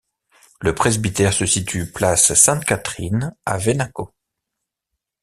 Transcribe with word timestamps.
Le 0.61 0.73
presbytère 0.73 1.31
se 1.31 1.45
situe 1.45 1.91
place 1.91 2.33
Sainte-Catherine 2.33 3.35
à 3.45 3.59
Venaco. 3.59 4.11